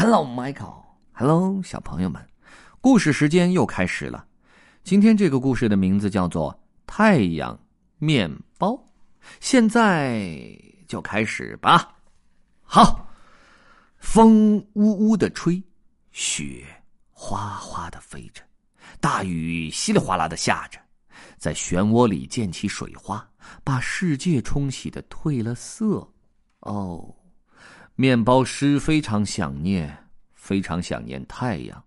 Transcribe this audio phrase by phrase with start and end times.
[0.00, 0.84] Hello, Michael.
[1.10, 2.24] Hello，小朋友们，
[2.80, 4.24] 故事时间又开始了。
[4.84, 6.52] 今天这个故事的名字叫做
[6.86, 7.58] 《太阳
[7.98, 8.70] 面包》。
[9.40, 10.56] 现在
[10.86, 11.96] 就开始吧。
[12.62, 13.08] 好，
[13.98, 15.60] 风呜呜的吹，
[16.12, 16.64] 雪
[17.10, 18.40] 哗哗的飞着，
[19.00, 20.78] 大雨稀里哗啦的下着，
[21.38, 23.28] 在漩涡里溅起水花，
[23.64, 26.08] 把世界冲洗的褪了色。
[26.60, 27.12] 哦，
[28.00, 29.92] 面包师非常想念，
[30.32, 31.84] 非常想念太阳。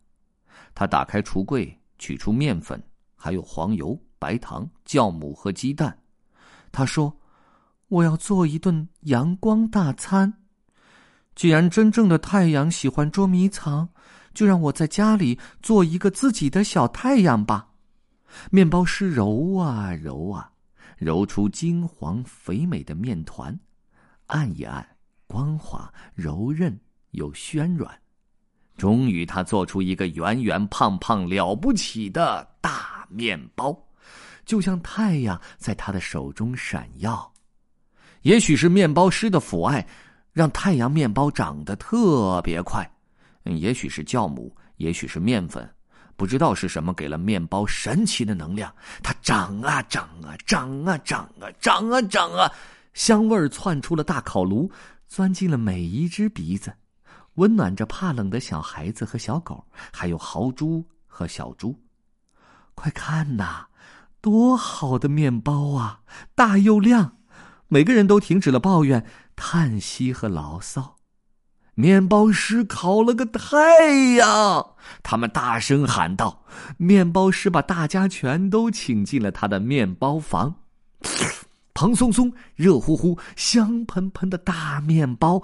[0.76, 2.84] 他打开橱柜，取出面粉，
[3.16, 5.98] 还有黄油、白糖、酵母和鸡蛋。
[6.70, 7.18] 他说
[7.88, 10.34] ：“我要做一顿阳光大餐。
[11.34, 13.88] 既然真正的太阳喜欢捉迷藏，
[14.34, 17.70] 就让我在家里做一个自己的小太阳吧。”
[18.52, 20.52] 面包师揉啊揉啊，
[20.98, 23.58] 揉出金黄肥美的面团。
[24.26, 24.86] 按一按，
[25.32, 26.78] 光滑柔韧
[27.12, 27.90] 又暄软，
[28.76, 33.74] 终于他做出一个圆圆胖胖了不起的大面包，
[34.44, 37.32] 就像太阳在他的手中闪耀。
[38.24, 39.88] 也许是面包师的抚爱，
[40.34, 42.84] 让太阳面包长得特别快；
[43.46, 45.66] 也许是酵母，也许是面粉，
[46.18, 48.70] 不知道是什么给了面包神奇的能量，
[49.02, 52.52] 它长啊长啊长啊长啊长啊长啊。
[52.94, 54.70] 香味儿窜出了大烤炉，
[55.12, 56.76] 钻进了每一只鼻子，
[57.34, 61.78] 温暖着怕冷的小孩子和小狗，还有豪猪和小猪。
[62.76, 63.66] 快看呐，
[64.22, 66.00] 多好的面包啊！
[66.34, 67.18] 大又亮，
[67.68, 70.96] 每个人都停止了抱怨、叹息和牢骚。
[71.74, 76.46] 面包师烤了个太阳，他们大声喊道
[76.80, 80.56] ：“面包师把大家全都请进了他的面包房。”
[81.82, 85.42] 蓬松松、热乎乎、香喷喷的大面包，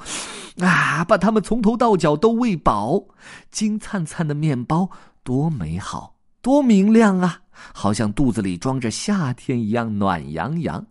[0.59, 3.03] 啊，把它们从头到脚都喂饱。
[3.49, 4.87] 金灿灿的面包，
[5.23, 7.41] 多美好，多明亮啊！
[7.73, 10.85] 好像肚子里装着夏天一样暖洋洋。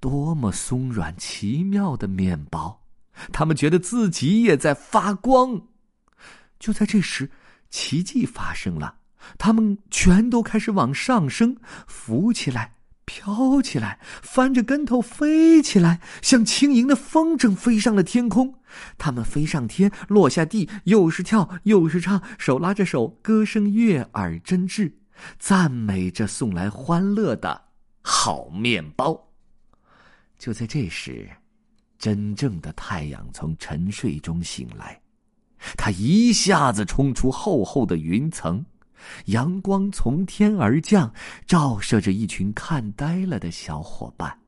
[0.00, 2.78] 多么松软奇妙的面包，
[3.32, 5.58] 他们觉得自己也在发光。
[6.58, 7.30] 就在这时，
[7.70, 8.94] 奇迹发生了，
[9.38, 11.56] 他们全都开始往上升，
[11.86, 12.74] 浮起来。
[13.04, 18.54] 飘起来，翻着跟头飞起来，像轻盈的风筝飞上了天空。
[18.98, 24.92] 他们飞上天，落下地，又是跳又是唱，手拉着手，歌声悦耳真挚，
[25.38, 27.62] 赞美着送来欢乐的
[28.02, 29.28] 好面包。
[30.38, 31.30] 就在这时，
[31.98, 35.00] 真正的太阳从沉睡中醒来，
[35.76, 38.64] 他一下子冲出厚厚的云层。
[39.26, 41.12] 阳光从天而降，
[41.46, 44.38] 照射着一群看呆了的小伙伴。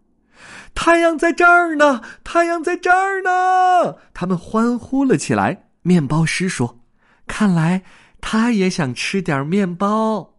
[0.75, 3.97] 太阳在这儿呢，太阳在这儿呢！
[4.13, 5.69] 他们欢呼了起来。
[5.83, 6.81] 面包师说
[7.27, 7.83] ：“看来
[8.21, 10.35] 他也想吃点面包。”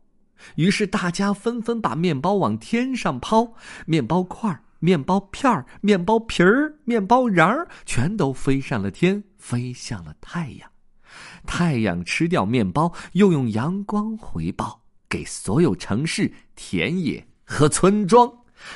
[0.56, 3.54] 于是大家纷纷把面包往天上抛，
[3.88, 10.70] 面包块儿、面包片儿、面包皮儿、面包瓤儿，全都飞上了天，飞向了太阳。
[11.46, 18.32] 太阳吃掉面包，又用阳光回报给所有城市、田野和村庄。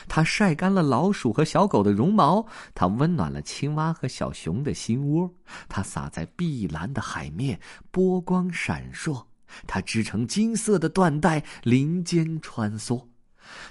[0.07, 5.33] 它晒干了老鼠和小狗的绒毛，它温暖了青蛙和小熊的心窝。
[5.67, 7.59] 它洒在碧蓝的海面，
[7.89, 9.25] 波光闪烁。
[9.65, 13.03] 它织成金色的缎带，林间穿梭。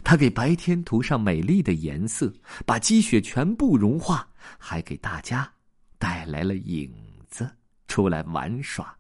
[0.03, 2.35] 它给白天涂上美丽的颜色，
[2.67, 4.29] 把积雪全部融化，
[4.59, 5.51] 还给大家
[5.97, 6.93] 带来了影
[7.31, 7.49] 子。
[7.91, 8.97] 出来玩耍，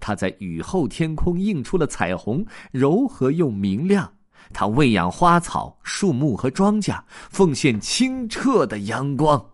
[0.00, 4.10] 它在雨后天空映出了彩虹，柔和又明亮。
[4.54, 9.44] 它喂养花草、树木和庄稼，奉献清澈的阳光。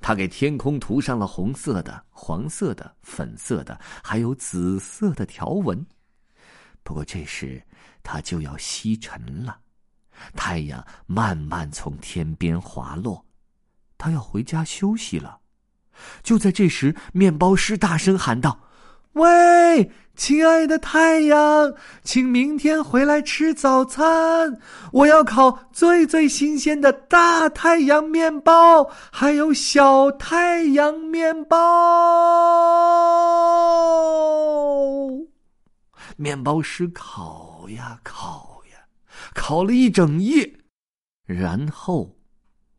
[0.00, 5.86] 它给天空涂上了红色的、黄色的、粉色的，还有紫色的条纹。
[6.82, 7.62] 不过这时，
[8.02, 9.58] 它就要西沉了。
[10.34, 13.24] 太阳慢慢从天边滑落，
[13.96, 15.39] 它要回家休息了。
[16.22, 18.58] 就在这时，面包师大声喊道
[19.14, 21.72] ：“喂，亲爱的太阳，
[22.02, 24.58] 请明天回来吃早餐。
[24.92, 31.58] 我要烤最最新鲜的大太阳面包，还有小太阳面包。
[36.16, 38.78] ”面包师烤呀烤呀，
[39.34, 40.52] 烤了一整夜，
[41.24, 42.14] 然后，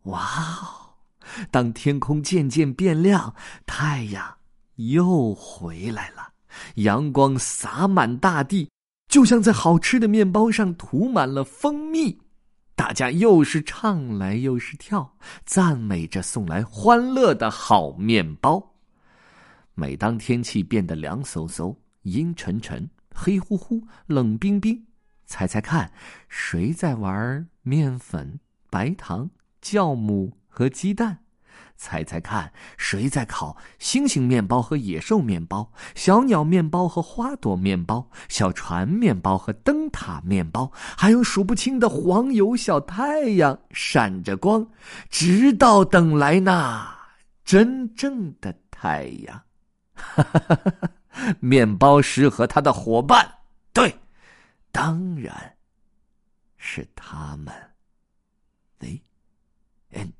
[0.03, 0.80] 哇！
[1.49, 3.33] 当天空渐渐变亮，
[3.65, 4.37] 太阳
[4.75, 6.33] 又回来了，
[6.75, 8.69] 阳光洒满大地，
[9.07, 12.19] 就像在好吃的面包上涂满了蜂蜜。
[12.75, 18.73] 大家又是唱来又是跳，赞美着送来欢乐的好面包。
[19.75, 24.83] 每当天气变得凉飕飕、阴沉沉、黑乎乎、冷冰冰，
[25.27, 25.91] 猜猜看，
[26.27, 28.39] 谁在玩面粉、
[28.69, 29.29] 白糖、
[29.61, 31.20] 酵母和鸡蛋？
[31.75, 44.67] 猜猜看，谁在烤星星面包和野兽面包、小鸟面包和花朵面包、小船面包和灯塔面包，还有数不清的黄油小太阳闪着光，
[45.09, 46.95] 直到等来那
[47.43, 49.41] 真正的太阳。
[51.39, 53.39] 面包师和他的伙伴，
[53.73, 53.95] 对，
[54.71, 55.55] 当然
[56.57, 57.53] 是他们。
[58.79, 58.99] The
[59.91, 60.13] end.